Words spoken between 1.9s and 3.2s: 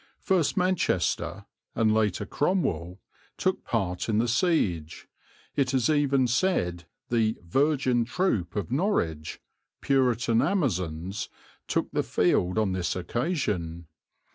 later Cromwell,